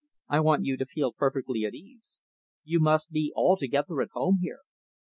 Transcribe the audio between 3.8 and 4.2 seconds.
at